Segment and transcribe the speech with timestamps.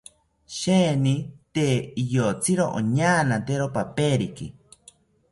[0.57, 1.11] Sheeni
[1.55, 4.47] tee iyotziro oñaanatero paperiki